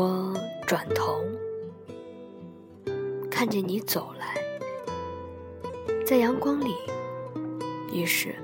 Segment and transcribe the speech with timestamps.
[0.00, 0.32] 我
[0.64, 1.24] 转头，
[3.28, 4.36] 看见你走来，
[6.06, 6.72] 在阳光里，
[7.92, 8.36] 于是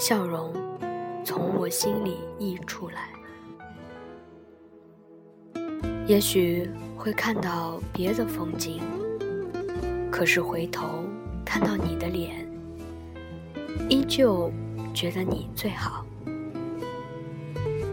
[0.00, 0.52] 笑容
[1.24, 3.12] 从我心里溢出来。
[6.08, 8.82] 也许会看到别的风景，
[10.10, 11.04] 可是回头
[11.44, 12.50] 看到你的脸，
[13.88, 14.50] 依旧
[14.92, 16.04] 觉得你最好。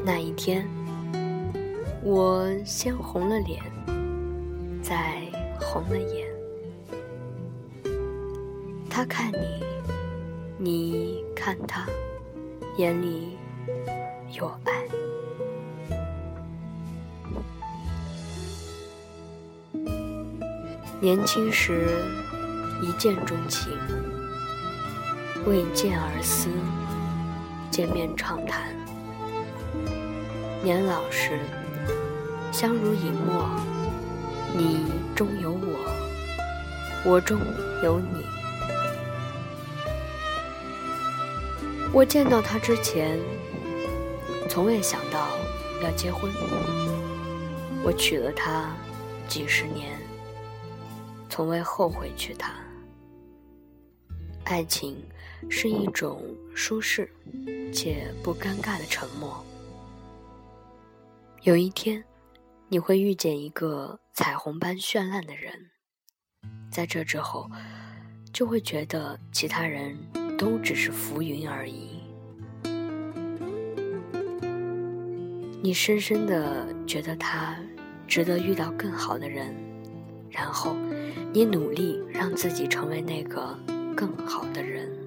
[0.04, 0.68] 那一天。
[2.10, 3.62] 我先红了脸，
[4.82, 5.22] 再
[5.60, 6.26] 红了眼。
[8.90, 9.62] 他看你，
[10.58, 11.86] 你看他，
[12.78, 13.38] 眼里
[14.40, 14.88] 有爱。
[21.02, 21.90] 年轻时
[22.82, 23.70] 一见钟情，
[25.46, 26.48] 为见而思，
[27.70, 28.74] 见面畅谈。
[30.64, 31.38] 年老时。
[32.52, 33.50] 相濡以沫，
[34.56, 35.94] 你中有我，
[37.06, 37.40] 我中
[37.84, 38.26] 有你。
[41.94, 43.20] 我见到他之前，
[44.50, 45.38] 从未想到
[45.84, 46.32] 要结婚。
[47.84, 48.76] 我娶了她
[49.28, 49.98] 几十年，
[51.30, 52.52] 从未后悔娶她。
[54.46, 54.98] 爱情
[55.50, 56.24] 是一种
[56.56, 57.10] 舒适
[57.72, 59.46] 且不尴尬的沉默。
[61.44, 62.04] 有一天。
[62.70, 65.72] 你会遇见一个彩虹般绚烂的人，
[66.70, 67.50] 在这之后，
[68.34, 69.98] 就会觉得其他人
[70.38, 72.02] 都只是浮云而已。
[75.62, 77.58] 你深深的觉得他
[78.06, 79.56] 值得遇到更好的人，
[80.30, 80.76] 然后
[81.32, 83.58] 你努力让自己成为那个
[83.96, 85.07] 更好的人。